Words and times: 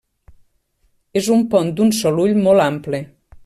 És 1.21 1.29
un 1.35 1.45
pont 1.53 1.71
d'un 1.81 1.95
sol 2.01 2.21
ull 2.25 2.35
molt 2.49 2.65
ample. 2.69 3.05